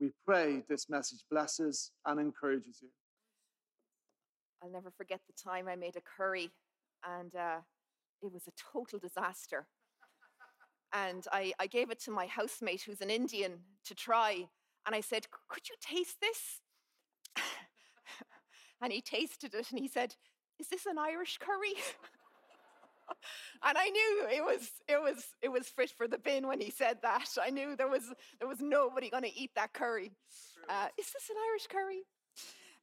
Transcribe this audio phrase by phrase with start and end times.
[0.00, 2.88] We pray this message blesses and encourages you.
[4.62, 6.50] I'll never forget the time I made a curry
[7.04, 7.58] and uh,
[8.22, 9.66] it was a total disaster.
[10.92, 14.48] And I, I gave it to my housemate, who's an Indian, to try.
[14.86, 16.60] And I said, Could you taste this?
[18.80, 20.14] and he tasted it and he said,
[20.58, 21.74] Is this an Irish curry?
[23.64, 26.70] and I knew it was it was it was fit for the bin when he
[26.70, 27.28] said that.
[27.42, 30.12] I knew there was there was nobody going to eat that curry.
[30.68, 32.02] Uh, is this an Irish curry?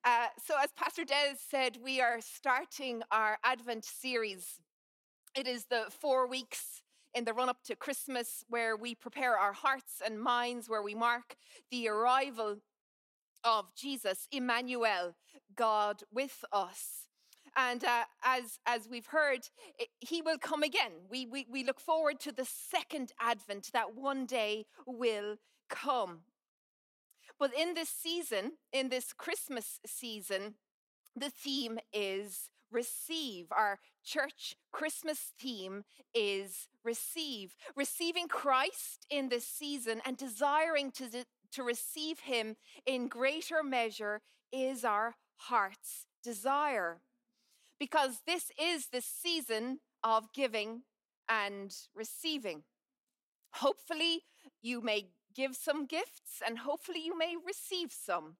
[0.05, 4.59] Uh, so, as Pastor Des said, we are starting our Advent series.
[5.35, 6.81] It is the four weeks
[7.13, 10.93] in the run up to Christmas where we prepare our hearts and minds, where we
[10.93, 11.35] mark
[11.71, 12.57] the arrival
[13.43, 15.15] of Jesus, Emmanuel,
[15.55, 17.07] God with us.
[17.55, 20.91] And uh, as, as we've heard, it, he will come again.
[21.09, 25.37] We, we, we look forward to the second advent that one day will
[25.69, 26.19] come.
[27.39, 30.55] But in this season, in this Christmas season,
[31.15, 33.47] the theme is receive.
[33.51, 37.55] Our church Christmas theme is receive.
[37.75, 44.83] Receiving Christ in this season and desiring to, to receive him in greater measure is
[44.83, 47.01] our heart's desire
[47.83, 50.83] because this is the season of giving
[51.27, 52.63] and receiving.
[53.55, 54.21] Hopefully,
[54.61, 58.37] you may give some gifts and hopefully, you may receive some.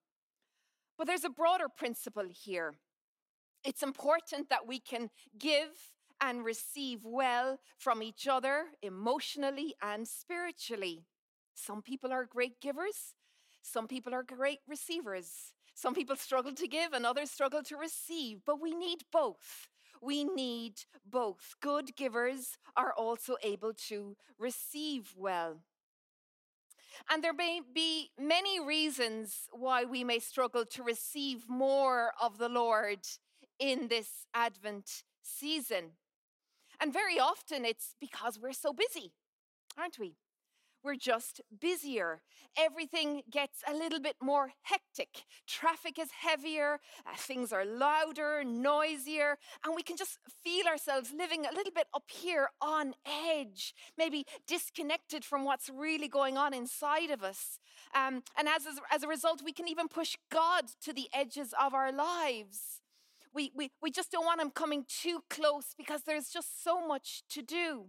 [0.98, 2.76] But there's a broader principle here.
[3.66, 5.92] It's important that we can give
[6.22, 11.04] and receive well from each other emotionally and spiritually.
[11.54, 13.16] Some people are great givers,
[13.62, 15.52] some people are great receivers.
[15.74, 19.68] Some people struggle to give and others struggle to receive, but we need both.
[20.02, 21.56] We need both.
[21.62, 25.62] Good givers are also able to receive well.
[27.10, 32.50] And there may be many reasons why we may struggle to receive more of the
[32.50, 33.00] Lord
[33.60, 35.92] in this Advent season.
[36.80, 39.14] And very often it's because we're so busy,
[39.78, 40.16] aren't we?
[40.84, 42.22] We're just busier.
[42.58, 45.24] Everything gets a little bit more hectic.
[45.48, 51.46] Traffic is heavier, uh, things are louder, noisier, and we can just feel ourselves living
[51.46, 57.10] a little bit up here on edge, maybe disconnected from what's really going on inside
[57.10, 57.60] of us.
[57.96, 61.74] Um, and as, as a result, we can even push God to the edges of
[61.74, 62.82] our lives.
[63.34, 67.24] We, we, we just don't want him coming too close because there's just so much
[67.30, 67.86] to do.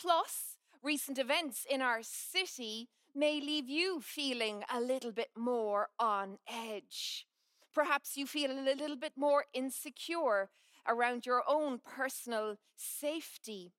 [0.00, 6.38] Plus, recent events in our city may leave you feeling a little bit more on
[6.48, 7.26] edge.
[7.74, 10.50] Perhaps you feel a little bit more insecure
[10.86, 13.72] around your own personal safety.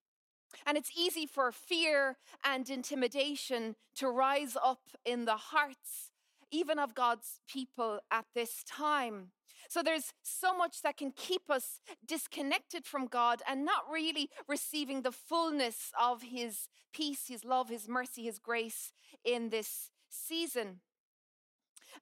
[0.66, 6.12] And it's easy for fear and intimidation to rise up in the hearts,
[6.52, 9.32] even of God's people at this time.
[9.68, 15.02] So there's so much that can keep us disconnected from God and not really receiving
[15.02, 18.92] the fullness of His peace, His love, His mercy, His grace
[19.24, 20.80] in this season.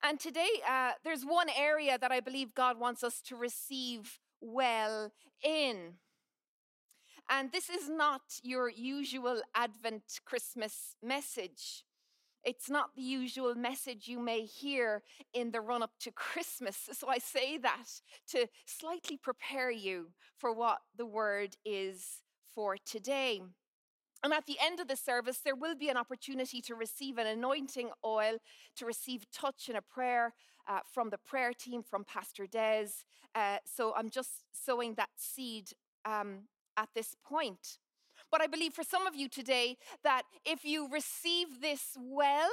[0.04, 5.12] And today, uh, there's one area that I believe God wants us to receive well
[5.44, 5.94] in.
[7.30, 11.84] And this is not your usual Advent Christmas message.
[12.48, 15.04] It's not the usual message you may hear
[15.34, 16.78] in the run up to Christmas.
[16.94, 17.88] So I say that
[18.30, 22.24] to slightly prepare you for what the word is
[22.56, 23.42] for today.
[24.24, 27.28] And at the end of the service, there will be an opportunity to receive an
[27.28, 28.38] anointing oil,
[28.78, 30.34] to receive touch and a prayer
[30.70, 32.88] uh, from the prayer team, from Pastor Des.
[33.36, 35.72] Uh, so I'm just sowing that seed
[36.06, 36.48] um,
[36.78, 37.78] at this point.
[38.32, 42.50] But I believe for some of you today that if you receive this well,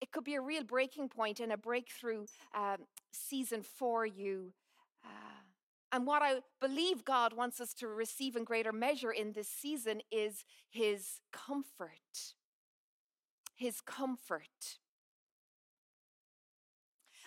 [0.00, 4.52] it could be a real breaking point and a breakthrough um, season for you.
[5.04, 5.08] Uh,
[5.92, 10.02] and what I believe God wants us to receive in greater measure in this season
[10.12, 12.34] is His comfort.
[13.56, 14.78] His comfort.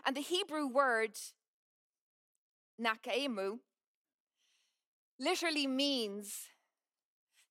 [0.05, 1.17] And the Hebrew word,
[2.81, 3.59] nakaemu,
[5.19, 6.47] literally means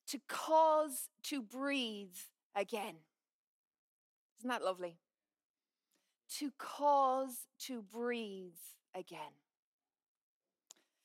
[0.09, 2.17] to cause to breathe
[2.55, 2.97] again.
[4.39, 4.99] Isn't that lovely?
[6.39, 8.53] To cause to breathe
[8.95, 9.35] again.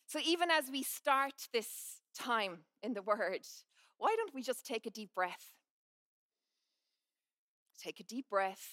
[0.05, 3.47] So, even as we start this time in the Word,
[3.97, 5.53] why don't we just take a deep breath?
[7.81, 8.67] Take a deep breath,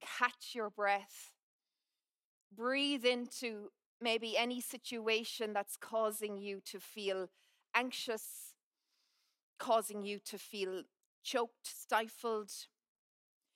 [0.00, 1.32] catch your breath,
[2.54, 3.70] breathe into
[4.00, 7.28] maybe any situation that's causing you to feel
[7.74, 8.49] anxious,
[9.60, 10.82] causing you to feel
[11.22, 12.50] choked, stifled.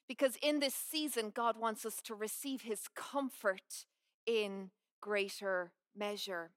[0.06, 3.86] because in this season, God wants us to receive his comfort
[4.26, 4.70] in
[5.00, 6.50] greater measure.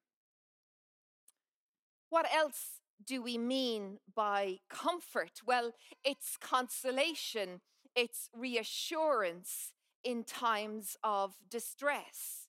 [2.09, 5.41] What else do we mean by comfort?
[5.45, 5.73] Well,
[6.03, 7.61] it's consolation,
[7.95, 9.73] it's reassurance
[10.03, 12.47] in times of distress.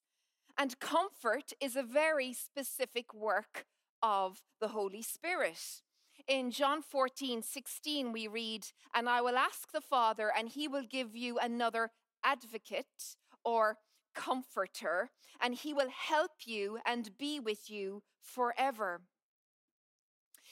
[0.56, 3.66] And comfort is a very specific work
[4.02, 5.82] of the Holy Spirit.
[6.28, 10.82] In John 14, 16, we read, And I will ask the Father, and he will
[10.82, 11.90] give you another
[12.22, 13.16] advocate
[13.46, 13.78] or
[14.14, 15.08] comforter,
[15.40, 19.00] and he will help you and be with you forever.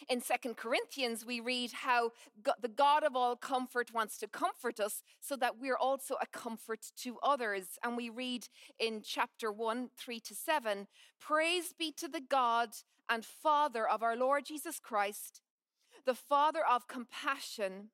[0.08, 2.12] In Second Corinthians, we read how
[2.60, 6.86] the God of all comfort wants to comfort us so that we're also a comfort
[7.02, 7.78] to others.
[7.82, 10.86] And we read in chapter 1, 3 to 7
[11.20, 12.70] Praise be to the God
[13.08, 15.40] and Father of our Lord Jesus Christ,
[16.06, 17.90] the Father of compassion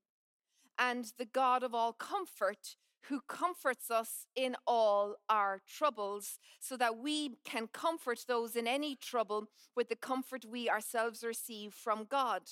[0.79, 2.77] and the God of all comfort
[3.09, 8.95] who comforts us in all our troubles, so that we can comfort those in any
[8.95, 12.43] trouble with the comfort we ourselves receive from God.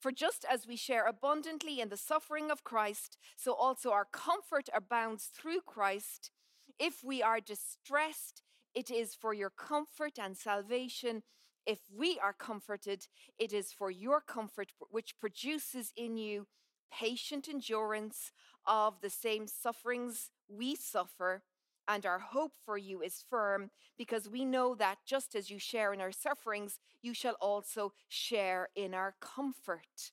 [0.00, 4.70] For just as we share abundantly in the suffering of Christ, so also our comfort
[4.74, 6.30] abounds through Christ.
[6.78, 8.42] If we are distressed,
[8.74, 11.22] it is for your comfort and salvation.
[11.66, 13.06] If we are comforted,
[13.38, 16.46] it is for your comfort, which produces in you
[16.92, 18.32] patient endurance
[18.66, 21.42] of the same sufferings we suffer,
[21.88, 25.92] and our hope for you is firm because we know that just as you share
[25.92, 30.12] in our sufferings, you shall also share in our comfort.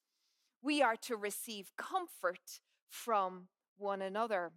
[0.62, 3.48] We are to receive comfort from
[3.78, 4.52] one another.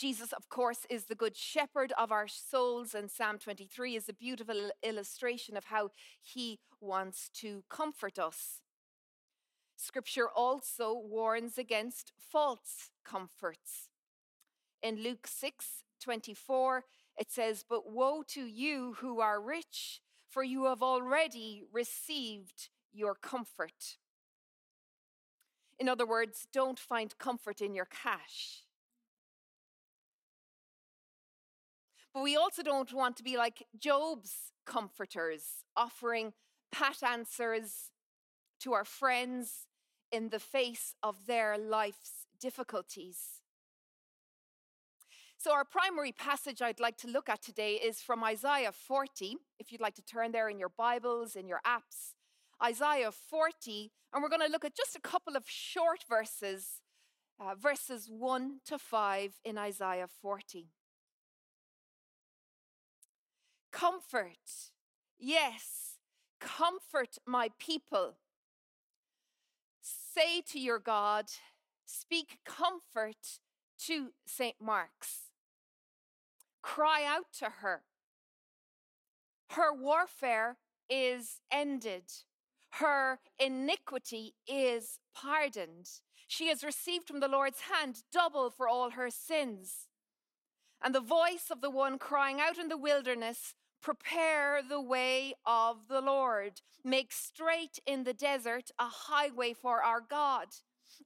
[0.00, 4.14] Jesus, of course, is the good shepherd of our souls, and Psalm 23 is a
[4.14, 5.90] beautiful illustration of how
[6.22, 8.62] he wants to comfort us.
[9.76, 13.90] Scripture also warns against false comforts.
[14.82, 16.84] In Luke 6 24,
[17.18, 20.00] it says, But woe to you who are rich,
[20.30, 23.98] for you have already received your comfort.
[25.78, 28.62] In other words, don't find comfort in your cash.
[32.12, 36.32] But we also don't want to be like Job's comforters, offering
[36.72, 37.90] pat answers
[38.60, 39.66] to our friends
[40.10, 43.40] in the face of their life's difficulties.
[45.38, 49.36] So, our primary passage I'd like to look at today is from Isaiah 40.
[49.58, 52.12] If you'd like to turn there in your Bibles, in your apps,
[52.62, 56.82] Isaiah 40, and we're going to look at just a couple of short verses,
[57.40, 60.68] uh, verses 1 to 5 in Isaiah 40.
[63.72, 64.72] Comfort,
[65.18, 65.96] yes,
[66.40, 68.16] comfort my people
[70.14, 71.26] Say to your God,
[71.86, 73.38] speak comfort
[73.86, 74.56] to St.
[74.60, 75.30] Mark's.
[76.62, 77.82] Cry out to her.
[79.50, 80.58] Her warfare
[80.88, 82.04] is ended.
[82.72, 85.88] Her iniquity is pardoned.
[86.26, 89.86] She has received from the Lord's hand double for all her sins.
[90.82, 95.88] And the voice of the one crying out in the wilderness, Prepare the way of
[95.88, 96.60] the Lord.
[96.84, 100.48] Make straight in the desert a highway for our God.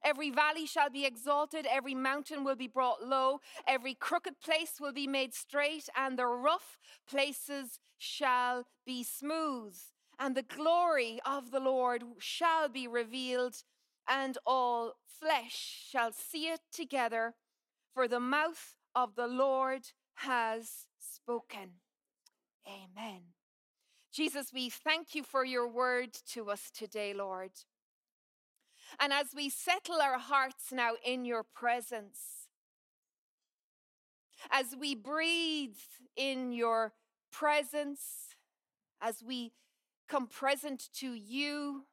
[0.03, 4.93] Every valley shall be exalted, every mountain will be brought low, every crooked place will
[4.93, 6.79] be made straight, and the rough
[7.09, 9.77] places shall be smooth.
[10.19, 13.63] And the glory of the Lord shall be revealed,
[14.09, 17.35] and all flesh shall see it together,
[17.93, 19.83] for the mouth of the Lord
[20.15, 21.81] has spoken.
[22.67, 23.21] Amen.
[24.13, 27.51] Jesus, we thank you for your word to us today, Lord.
[29.01, 32.49] And as we settle our hearts now in your presence,
[34.51, 35.77] as we breathe
[36.17, 36.93] in your
[37.33, 38.37] presence,
[39.01, 39.53] as we
[40.09, 41.87] come present to you,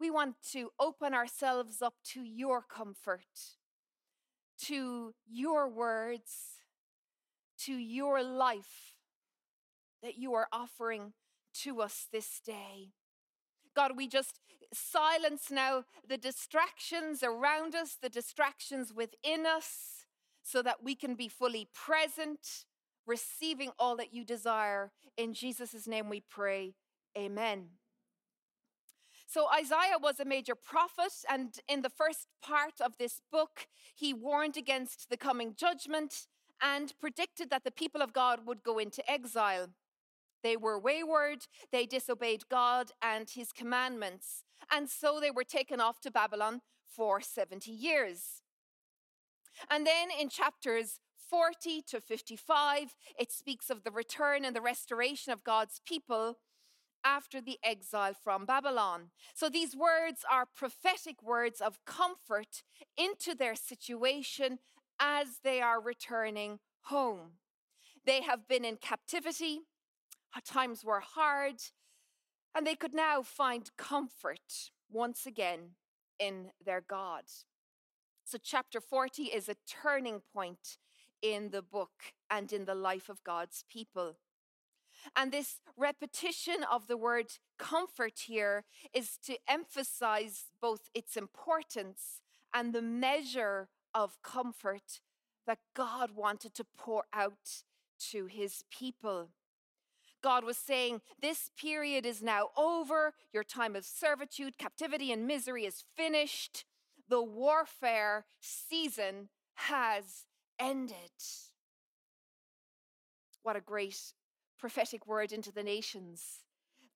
[0.00, 3.22] we want to open ourselves up to your comfort,
[4.62, 6.60] to your words,
[7.64, 8.94] to your life
[10.02, 11.12] that you are offering
[11.62, 12.90] to us this day.
[13.74, 14.40] God, we just
[14.72, 20.06] silence now the distractions around us, the distractions within us,
[20.42, 22.66] so that we can be fully present,
[23.06, 24.92] receiving all that you desire.
[25.16, 26.74] In Jesus' name we pray.
[27.16, 27.68] Amen.
[29.26, 34.12] So, Isaiah was a major prophet, and in the first part of this book, he
[34.12, 36.26] warned against the coming judgment
[36.60, 39.68] and predicted that the people of God would go into exile.
[40.42, 46.00] They were wayward, they disobeyed God and his commandments, and so they were taken off
[46.00, 48.42] to Babylon for 70 years.
[49.70, 51.00] And then in chapters
[51.30, 56.36] 40 to 55, it speaks of the return and the restoration of God's people
[57.04, 59.10] after the exile from Babylon.
[59.34, 62.62] So these words are prophetic words of comfort
[62.96, 64.58] into their situation
[64.98, 67.38] as they are returning home.
[68.06, 69.60] They have been in captivity,
[70.44, 71.56] times were hard,
[72.54, 75.70] and they could now find comfort once again
[76.18, 77.24] in their God.
[78.24, 80.78] So, chapter 40 is a turning point
[81.20, 84.16] in the book and in the life of God's people.
[85.16, 87.26] And this repetition of the word
[87.58, 92.20] comfort here is to emphasize both its importance
[92.52, 95.00] and the measure of comfort
[95.46, 97.64] that God wanted to pour out
[98.10, 99.28] to his people.
[100.22, 103.12] God was saying, This period is now over.
[103.32, 106.64] Your time of servitude, captivity, and misery is finished.
[107.08, 110.24] The warfare season has
[110.58, 111.12] ended.
[113.42, 114.14] What a great
[114.64, 116.40] prophetic word into the nations.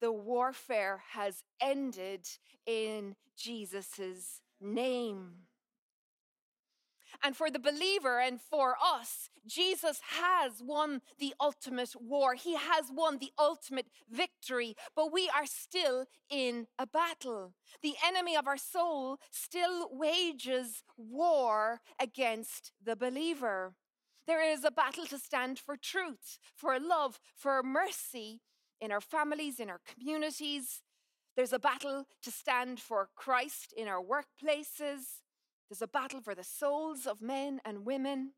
[0.00, 2.26] The warfare has ended
[2.64, 5.32] in Jesus' name.
[7.22, 12.36] And for the believer and for us, Jesus has won the ultimate war.
[12.36, 17.52] He has won the ultimate victory, but we are still in a battle.
[17.82, 23.74] The enemy of our soul still wages war against the believer.
[24.28, 28.42] There is a battle to stand for truth, for love, for mercy
[28.78, 30.82] in our families, in our communities.
[31.34, 35.22] There's a battle to stand for Christ in our workplaces.
[35.70, 38.32] There's a battle for the souls of men and women.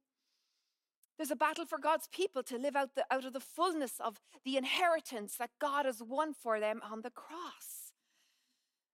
[1.18, 4.20] There's a battle for God's people to live out, the, out of the fullness of
[4.44, 7.79] the inheritance that God has won for them on the cross.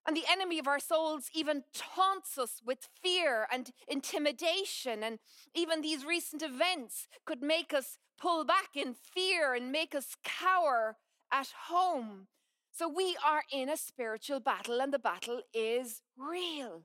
[0.07, 5.03] And the enemy of our souls even taunts us with fear and intimidation.
[5.03, 5.19] And
[5.55, 10.97] even these recent events could make us pull back in fear and make us cower
[11.33, 12.29] at home.
[12.73, 16.83] So we are in a spiritual battle, and the battle is real.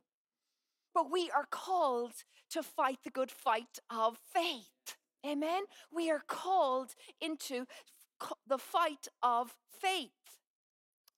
[0.94, 2.14] But we are called
[2.52, 4.98] to fight the good fight of faith.
[5.26, 5.64] Amen.
[5.94, 7.66] We are called into
[8.48, 10.12] the fight of faith.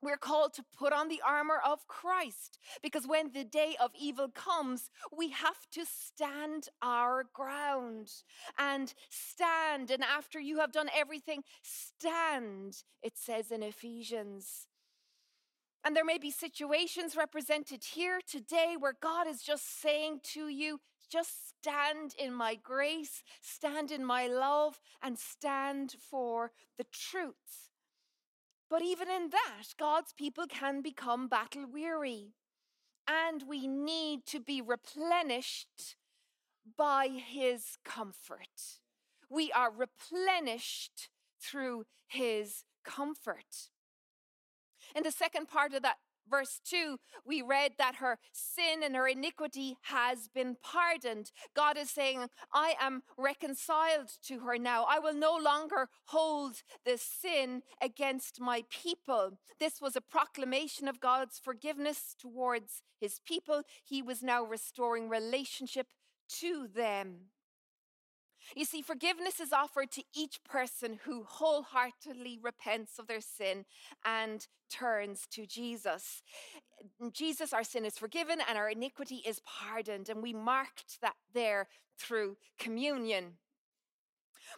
[0.04, 4.28] We're called to put on the armor of Christ because when the day of evil
[4.28, 8.12] comes, we have to stand our ground
[8.58, 9.92] and stand.
[9.92, 14.68] And after you have done everything, stand, it says in Ephesians.
[15.86, 20.80] And there may be situations represented here today where God is just saying to you,
[21.10, 27.73] just stand in my grace, stand in my love, and stand for the truth.
[28.74, 32.34] But even in that, God's people can become battle weary.
[33.08, 35.96] And we need to be replenished
[36.76, 38.80] by his comfort.
[39.30, 43.70] We are replenished through his comfort.
[44.96, 45.98] In the second part of that
[46.34, 46.98] verse 2,
[47.28, 51.32] we read that her sin and her iniquity has been pardoned.
[51.56, 54.88] God is saying, I am reconciled to her now.
[54.90, 59.38] I will no longer hold the sin against my people.
[59.60, 63.62] This was a proclamation of God's forgiveness towards his people.
[63.86, 65.86] He was now restoring relationship
[66.40, 67.28] to them.
[68.56, 73.66] You see, forgiveness is offered to each person who wholeheartedly repents of their sin
[74.06, 76.22] and turns to Jesus.
[77.12, 81.68] Jesus, our sin is forgiven and our iniquity is pardoned, and we marked that there
[81.98, 83.38] through communion.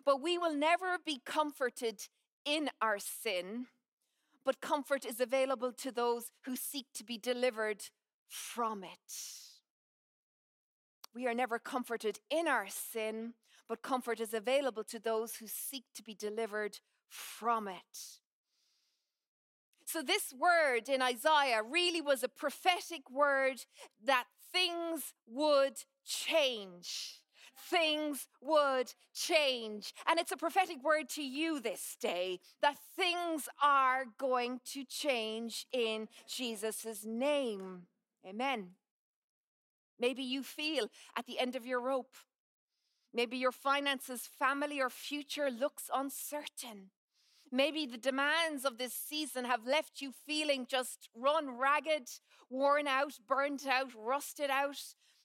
[0.03, 2.01] But we will never be comforted
[2.43, 3.67] in our sin,
[4.43, 7.83] but comfort is available to those who seek to be delivered
[8.27, 9.13] from it.
[11.13, 13.33] We are never comforted in our sin,
[13.67, 16.79] but comfort is available to those who seek to be delivered
[17.09, 18.19] from it.
[19.85, 23.65] So, this word in Isaiah really was a prophetic word
[24.03, 27.21] that things would change.
[27.57, 29.93] Things would change.
[30.07, 35.65] And it's a prophetic word to you this day that things are going to change
[35.71, 37.83] in Jesus' name.
[38.27, 38.71] Amen.
[39.99, 42.15] Maybe you feel at the end of your rope.
[43.15, 46.91] Maybe your finances, family, or future looks uncertain.
[47.49, 52.09] Maybe the demands of this season have left you feeling just run ragged,
[52.49, 54.81] worn out, burnt out, rusted out.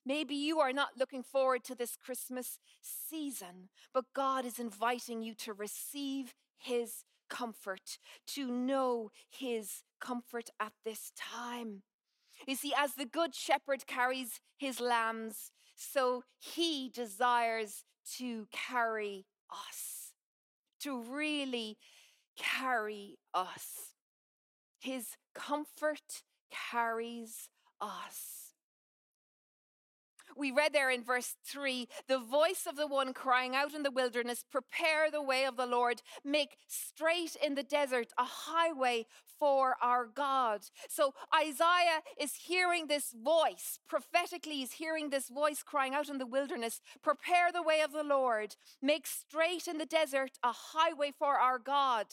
[0.06, 5.34] Maybe you are not looking forward to this Christmas season, but God is inviting you
[5.34, 11.82] to receive His comfort, to know His comfort at this time.
[12.46, 17.84] You see, as the Good Shepherd carries his lambs So he desires
[18.18, 20.12] to carry us,
[20.80, 21.78] to really
[22.36, 23.94] carry us.
[24.78, 27.48] His comfort carries
[27.80, 28.49] us
[30.36, 33.90] we read there in verse 3 the voice of the one crying out in the
[33.90, 39.06] wilderness, prepare the way of the Lord, make straight in the desert a highway
[39.40, 40.60] for our God.
[40.88, 46.26] So Isaiah is hearing this voice, prophetically, he's hearing this voice crying out in the
[46.26, 51.38] wilderness, prepare the way of the Lord, make straight in the desert a highway for
[51.38, 52.06] our God.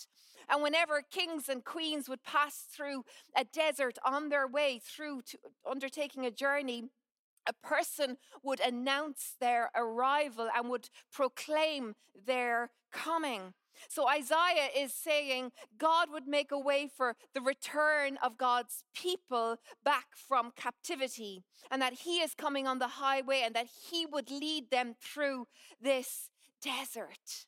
[0.50, 3.04] And whenever kings and queens would pass through
[3.36, 5.38] a desert on their way through to
[5.70, 6.86] undertaking a journey,
[7.48, 13.54] a person would announce their arrival and would proclaim their coming.
[13.90, 19.58] So Isaiah is saying God would make a way for the return of God's people
[19.84, 24.32] back from captivity, and that He is coming on the highway and that He would
[24.32, 25.48] lead them through
[25.82, 26.30] this
[26.62, 27.46] desert.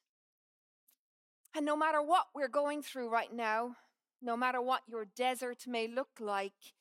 [1.56, 3.76] And no matter what we're going through right now,
[4.22, 6.76] no matter what your desert may look like,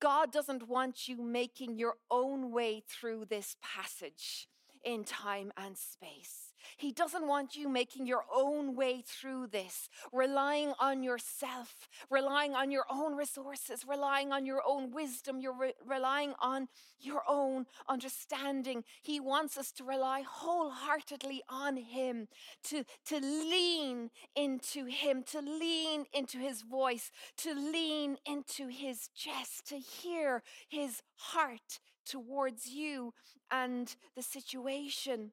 [0.00, 4.48] God doesn't want you making your own way through this passage
[4.82, 6.49] in time and space.
[6.76, 12.70] He doesn't want you making your own way through this, relying on yourself, relying on
[12.70, 16.68] your own resources, relying on your own wisdom, you're re- relying on
[17.00, 18.84] your own understanding.
[19.02, 22.28] He wants us to rely wholeheartedly on Him,
[22.64, 29.66] to, to lean into Him, to lean into His voice, to lean into His chest,
[29.68, 33.14] to hear His heart towards you
[33.50, 35.32] and the situation.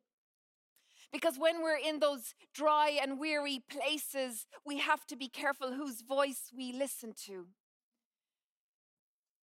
[1.12, 6.02] Because when we're in those dry and weary places, we have to be careful whose
[6.02, 7.48] voice we listen to.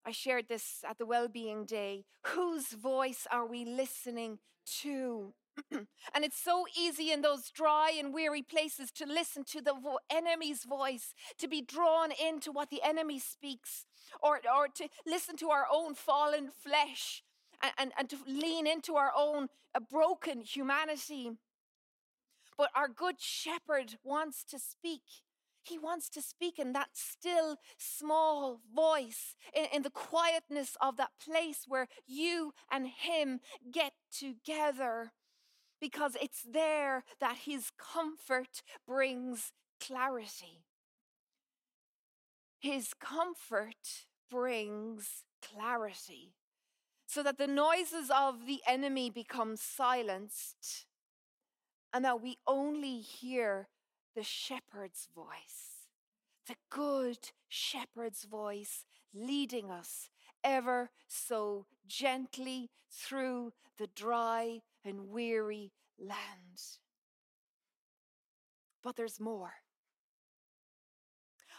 [0.07, 2.05] I shared this at the well-being day.
[2.29, 4.39] Whose voice are we listening
[4.81, 5.35] to?
[5.71, 9.99] and it's so easy in those dry and weary places to listen to the vo-
[10.11, 13.87] enemy's voice, to be drawn into what the enemy speaks,
[14.23, 17.23] or, or to listen to our own fallen flesh
[17.63, 21.33] and, and, and to lean into our own uh, broken humanity.
[22.59, 25.03] But our good shepherd wants to speak.
[25.63, 31.11] He wants to speak in that still small voice, in, in, the quietness of that
[31.25, 33.41] place where you and him
[33.71, 35.13] get together,
[35.81, 40.65] because it's there that his comfort brings clarity.
[42.59, 46.33] His comfort brings clarity,
[47.07, 50.87] so that the noises of the enemy become silenced
[51.93, 53.69] and that we only hear
[54.15, 55.89] the shepherd's voice,
[56.47, 60.11] the good shepherd's voice leading us
[60.45, 66.79] ever so gently through the dry and weary land.
[68.83, 69.53] But there's more.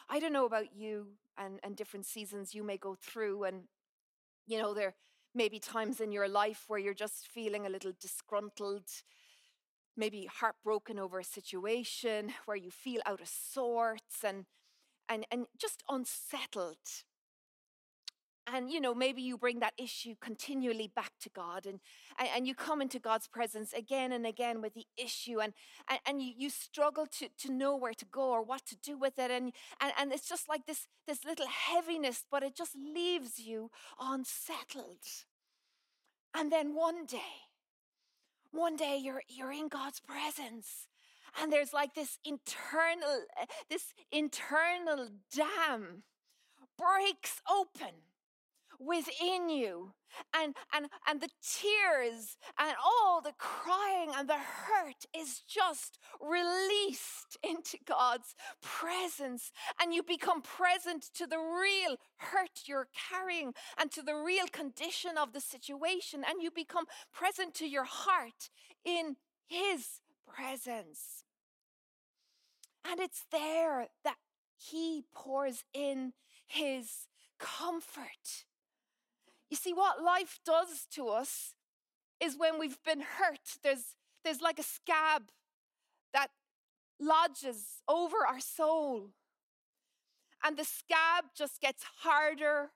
[0.09, 3.63] I don't know about you and, and different seasons you may go through, and
[4.47, 4.95] you know, there
[5.35, 8.87] may be times in your life where you're just feeling a little disgruntled,
[9.99, 14.45] maybe heartbroken over a situation where you feel out of sorts and
[15.07, 16.77] and and just unsettled.
[18.51, 21.79] And you know maybe you bring that issue continually back to god and
[22.17, 25.53] and, you come into god's presence again and again with the issue and
[25.87, 28.97] and, and you, you struggle to to know where to go or what to do
[28.97, 29.29] with it.
[29.29, 33.69] And, and and it's just like this this little heaviness but it just leaves you
[33.99, 35.05] unsettled.
[36.33, 37.48] And then one day
[38.51, 40.87] one day you're you're in God's presence
[41.41, 43.21] and there's like this internal
[43.69, 46.03] this internal dam
[46.77, 47.93] breaks open
[48.79, 49.93] within you
[50.33, 57.37] and and and the tears and all the crying and the hurt is just released
[57.43, 64.01] into God's presence and you become present to the real hurt you're carrying and to
[64.01, 68.49] the real condition of the situation and you become present to your heart
[68.85, 71.23] in his presence.
[72.85, 74.17] And it's there that
[74.57, 76.13] he pours in
[76.47, 77.07] his
[77.39, 78.45] comfort
[79.49, 81.53] you see, what life does to us
[82.19, 85.23] is when we've been hurt, there's, there's like a scab
[86.13, 86.29] that
[86.99, 89.09] lodges over our soul.
[90.43, 92.71] And the scab just gets harder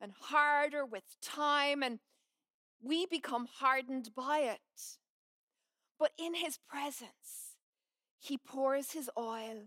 [0.00, 2.00] and harder with time, and
[2.82, 4.98] we become hardened by it.
[5.98, 7.56] But in his presence,
[8.18, 9.64] he pours his oil,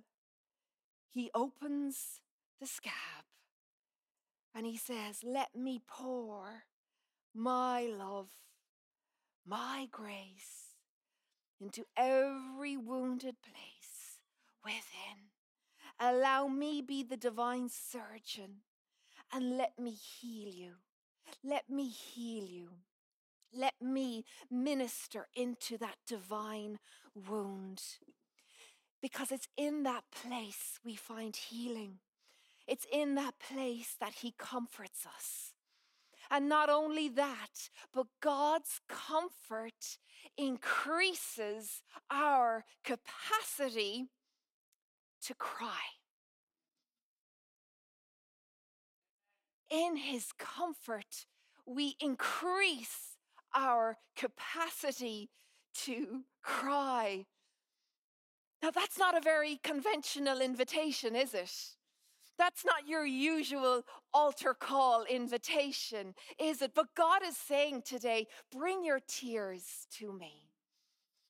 [1.10, 2.22] he opens
[2.60, 3.17] the scab,
[4.58, 6.64] and he says, Let me pour
[7.36, 8.30] my love,
[9.46, 10.74] my grace
[11.62, 14.18] into every wounded place
[14.66, 15.30] within.
[16.00, 18.62] Allow me be the divine surgeon
[19.32, 20.72] and let me heal you.
[21.44, 22.70] Let me heal you.
[23.54, 26.80] Let me minister into that divine
[27.14, 27.84] wound.
[29.02, 32.00] Because it's in that place we find healing.
[32.68, 35.54] It's in that place that He comforts us.
[36.30, 39.98] And not only that, but God's comfort
[40.38, 44.10] increases our capacity
[45.24, 45.80] to cry.
[49.70, 51.26] In His comfort,
[51.66, 53.16] we increase
[53.56, 55.30] our capacity
[55.86, 57.26] to cry.
[58.62, 61.77] Now, that's not a very conventional invitation, is it?
[62.38, 66.72] That's not your usual altar call invitation, is it?
[66.76, 70.48] But God is saying today, bring your tears to me.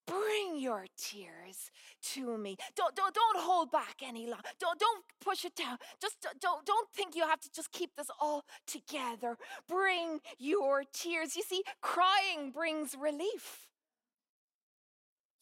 [0.05, 1.69] Bring your tears
[2.13, 2.55] to me.
[2.77, 4.43] Don't, don't, don't hold back any longer.
[4.57, 5.77] Don't, don't push it down.
[6.01, 9.37] Just don't, don't think you have to just keep this all together.
[9.67, 11.35] Bring your tears.
[11.35, 13.66] You see, crying brings relief.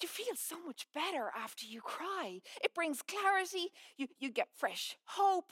[0.01, 2.41] You feel so much better after you cry.
[2.63, 3.71] It brings clarity.
[3.97, 5.51] You, you get fresh hope.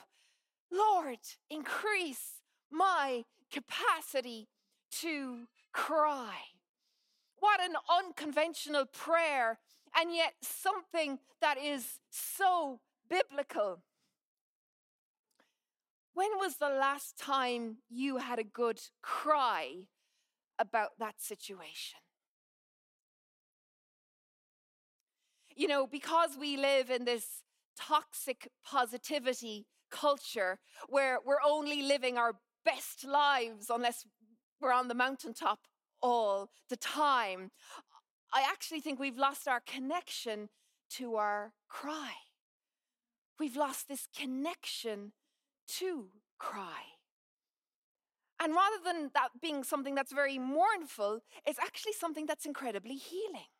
[0.71, 4.49] Lord, increase my capacity
[4.99, 6.35] to cry.
[7.39, 9.59] What an unconventional prayer,
[9.95, 12.79] and yet something that is so
[13.09, 13.83] biblical.
[16.13, 19.87] When was the last time you had a good cry
[20.59, 21.99] about that situation?
[25.55, 27.43] You know, because we live in this
[27.77, 32.33] toxic positivity culture where we're only living our
[32.65, 34.05] best lives unless
[34.59, 35.59] we're on the mountaintop
[36.01, 37.51] all the time,
[38.33, 40.49] I actually think we've lost our connection
[40.91, 42.13] to our cry.
[43.39, 45.13] We've lost this connection
[45.79, 46.81] to cry.
[48.39, 53.52] And rather than that being something that's very mournful, it's actually something that's incredibly healing.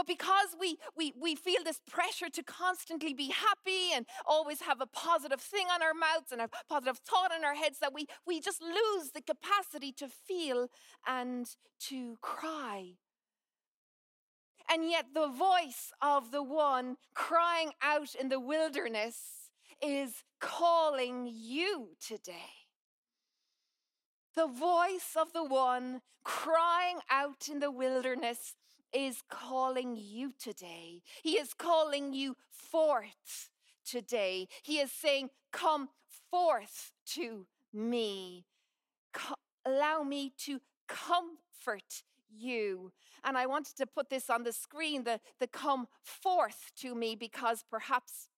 [0.00, 4.80] But because we, we, we feel this pressure to constantly be happy and always have
[4.80, 8.06] a positive thing on our mouths and a positive thought in our heads, that we,
[8.26, 10.68] we just lose the capacity to feel
[11.06, 12.92] and to cry.
[14.72, 19.50] And yet, the voice of the one crying out in the wilderness
[19.82, 22.64] is calling you today.
[24.34, 28.54] The voice of the one crying out in the wilderness
[28.92, 31.02] is calling you today.
[31.22, 33.50] He is calling you forth
[33.84, 34.48] today.
[34.62, 35.88] He is saying, Come
[36.30, 38.44] forth to me.
[39.12, 42.92] Co- allow me to comfort you.
[43.24, 47.16] And I wanted to put this on the screen the, the come forth to me
[47.16, 48.28] because perhaps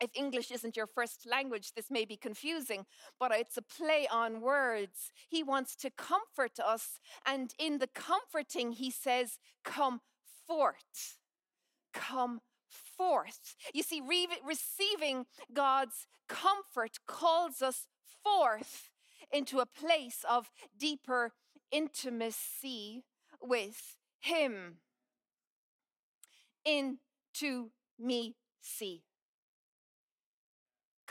[0.00, 2.86] if English isn't your first language, this may be confusing,
[3.18, 5.12] but it's a play on words.
[5.28, 10.00] He wants to comfort us, and in the comforting, he says, Come
[10.46, 11.16] forth.
[11.92, 13.56] Come forth.
[13.72, 17.86] You see, re- receiving God's comfort calls us
[18.22, 18.90] forth
[19.32, 21.32] into a place of deeper
[21.70, 23.04] intimacy
[23.40, 24.78] with Him.
[26.64, 29.02] Into me see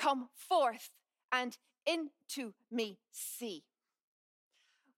[0.03, 0.89] Come forth
[1.31, 3.63] and into me see.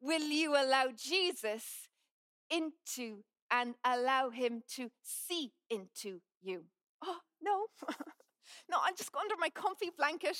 [0.01, 1.63] Will you allow Jesus
[2.49, 6.63] into and allow him to see into you?
[7.03, 7.67] Oh, no.
[8.67, 10.39] no, I'll just go under my comfy blanket.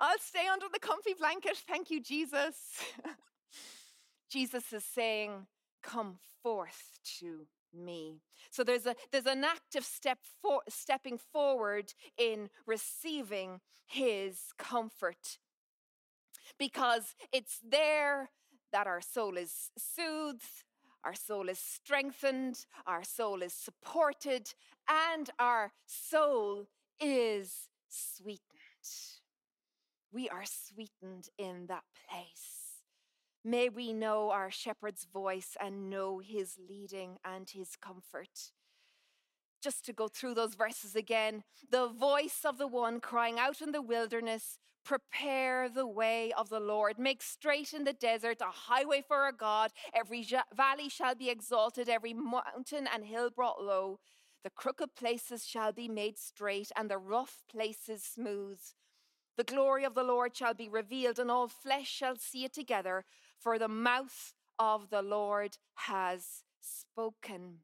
[0.00, 1.62] I'll stay under the comfy blanket.
[1.68, 2.56] Thank you, Jesus.
[4.32, 5.46] Jesus is saying,
[5.80, 8.20] Come forth to me.
[8.50, 15.38] So there's a there's an active step for stepping forward in receiving his comfort.
[16.58, 18.30] Because it's there
[18.72, 20.64] that our soul is soothed,
[21.04, 24.52] our soul is strengthened, our soul is supported,
[24.88, 26.66] and our soul
[27.00, 28.42] is sweetened.
[30.10, 32.67] We are sweetened in that place.
[33.48, 38.52] May we know our shepherd's voice and know his leading and his comfort.
[39.62, 43.72] Just to go through those verses again the voice of the one crying out in
[43.72, 49.02] the wilderness, prepare the way of the Lord, make straight in the desert a highway
[49.08, 49.72] for our God.
[49.94, 53.98] Every valley shall be exalted, every mountain and hill brought low.
[54.44, 58.60] The crooked places shall be made straight, and the rough places smooth.
[59.38, 63.04] The glory of the Lord shall be revealed, and all flesh shall see it together,
[63.40, 67.58] for the mouth of the Lord has spoken.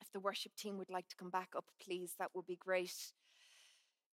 [0.00, 3.12] If the worship team would like to come back up, please, that would be great.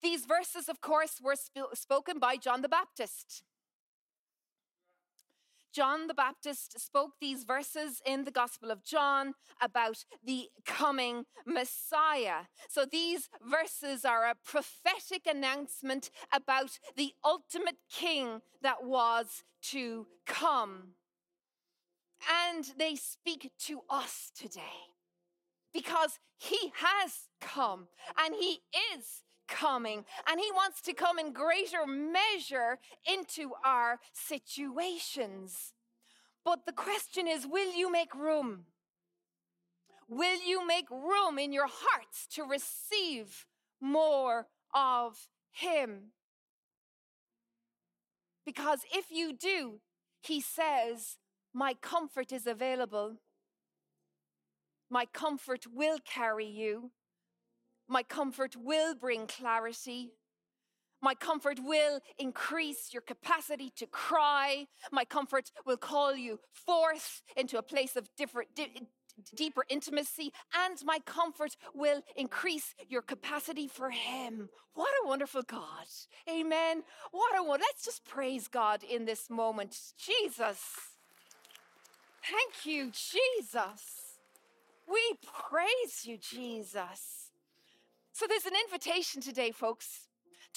[0.02, 3.44] These verses, of course, were sp- spoken by John the Baptist.
[5.78, 12.46] John the Baptist spoke these verses in the Gospel of John about the coming Messiah.
[12.68, 20.94] So these verses are a prophetic announcement about the ultimate king that was to come.
[22.28, 24.96] And they speak to us today
[25.76, 27.88] because he has come
[28.18, 28.62] and he
[28.96, 32.80] is coming and he wants to come in greater measure
[33.12, 35.74] into our situations.
[36.44, 38.66] But the question is will you make room?
[40.10, 43.46] Will you make room in your hearts to receive
[43.82, 46.12] more of him?
[48.46, 49.82] Because if you do,
[50.22, 51.18] he says,
[51.54, 53.18] My comfort is available.
[54.90, 56.92] My comfort will carry you.
[57.88, 60.12] My comfort will bring clarity.
[61.02, 64.66] My comfort will increase your capacity to cry.
[64.92, 68.88] My comfort will call you forth into a place of different, di-
[69.36, 70.34] deeper intimacy.
[70.56, 74.50] And my comfort will increase your capacity for Him.
[74.74, 75.88] What a wonderful God.
[76.30, 76.84] Amen.
[77.12, 77.60] What a one.
[77.60, 79.78] Let's just praise God in this moment.
[79.98, 80.60] Jesus.
[82.24, 84.18] Thank you, Jesus.
[84.88, 87.27] We praise you, Jesus.
[88.18, 90.07] So there's an invitation today, folks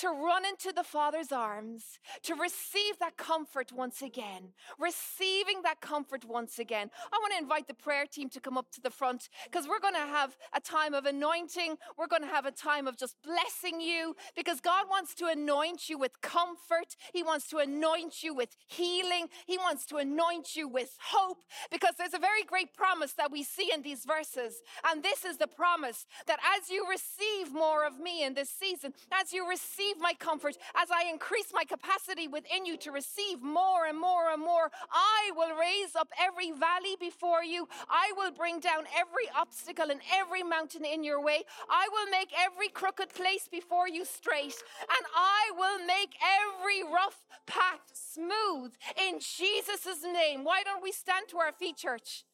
[0.00, 6.24] to run into the Father's arms, to receive that comfort once again, receiving that comfort
[6.24, 6.90] once again.
[7.12, 9.78] I want to invite the prayer team to come up to the front because we're
[9.78, 11.76] going to have a time of anointing.
[11.98, 15.90] We're going to have a time of just blessing you because God wants to anoint
[15.90, 16.96] you with comfort.
[17.12, 19.26] He wants to anoint you with healing.
[19.46, 23.42] He wants to anoint you with hope because there's a very great promise that we
[23.42, 24.62] see in these verses.
[24.90, 28.94] And this is the promise that as you receive more of me in this season,
[29.12, 33.42] as you receive receive my comfort, as I increase my capacity within you to receive
[33.42, 37.68] more and more and more, I will raise up every valley before you.
[37.88, 41.42] I will bring down every obstacle and every mountain in your way.
[41.68, 47.22] I will make every crooked place before you straight, and I will make every rough
[47.46, 50.44] path smooth in Jesus' name.
[50.44, 52.24] Why don't we stand to our feet, church?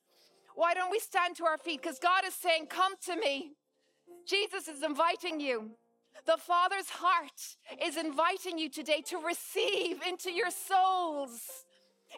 [0.54, 1.82] Why don't we stand to our feet?
[1.82, 3.52] Because God is saying, Come to me.
[4.26, 5.70] Jesus is inviting you.
[6.24, 11.40] The Father's heart is inviting you today to receive into your souls,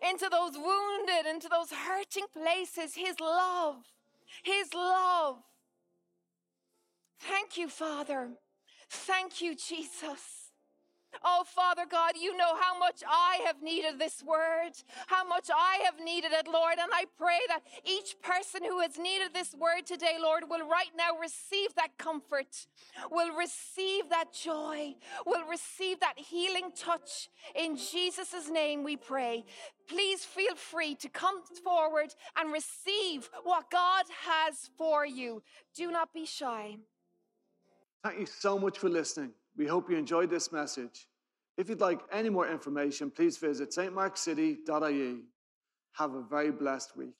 [0.09, 3.77] into those wounded, into those hurting places, His love.
[4.43, 5.37] His love.
[7.21, 8.31] Thank you, Father.
[8.89, 10.48] Thank you, Jesus.
[11.25, 14.73] Oh, Father God, you know how much I have needed this word,
[15.07, 16.75] how much I have needed it, Lord.
[16.81, 20.91] And I pray that each person who has needed this word today, Lord, will right
[20.97, 22.67] now receive that comfort,
[23.11, 24.95] will receive that joy,
[25.27, 27.29] will receive that healing touch.
[27.55, 29.45] In Jesus' name we pray.
[29.89, 35.43] Please feel free to come forward and receive what God has for you.
[35.75, 36.77] Do not be shy.
[38.05, 39.33] Thank you so much for listening.
[39.59, 41.09] We hope you enjoyed this message.
[41.57, 45.23] If you'd like any more information, please visit stmarkcity.ie.
[45.95, 47.17] Have a very blessed week.